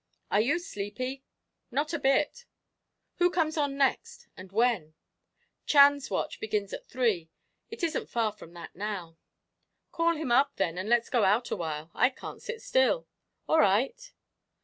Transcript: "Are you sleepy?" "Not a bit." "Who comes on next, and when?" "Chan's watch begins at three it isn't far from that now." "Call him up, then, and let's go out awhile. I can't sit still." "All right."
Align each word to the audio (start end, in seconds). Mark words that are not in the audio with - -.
"Are 0.31 0.41
you 0.41 0.57
sleepy?" 0.57 1.23
"Not 1.69 1.93
a 1.93 1.99
bit." 1.99 2.45
"Who 3.17 3.29
comes 3.29 3.55
on 3.55 3.77
next, 3.77 4.27
and 4.35 4.51
when?" 4.51 4.95
"Chan's 5.67 6.09
watch 6.09 6.39
begins 6.39 6.73
at 6.73 6.87
three 6.87 7.29
it 7.69 7.83
isn't 7.83 8.09
far 8.09 8.31
from 8.31 8.53
that 8.53 8.75
now." 8.75 9.19
"Call 9.91 10.15
him 10.15 10.31
up, 10.31 10.55
then, 10.55 10.79
and 10.79 10.89
let's 10.89 11.11
go 11.11 11.23
out 11.23 11.51
awhile. 11.51 11.91
I 11.93 12.09
can't 12.09 12.41
sit 12.41 12.63
still." 12.63 13.07
"All 13.47 13.59
right." 13.59 14.11